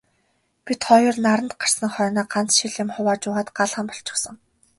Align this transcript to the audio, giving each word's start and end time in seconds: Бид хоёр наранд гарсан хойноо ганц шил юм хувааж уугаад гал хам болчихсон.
Бид 0.65 0.81
хоёр 0.87 1.15
наранд 1.25 1.53
гарсан 1.61 1.89
хойноо 1.95 2.25
ганц 2.33 2.49
шил 2.57 2.73
юм 2.83 2.89
хувааж 2.95 3.21
уугаад 3.25 3.49
гал 3.57 3.71
хам 3.73 3.85
болчихсон. 3.89 4.35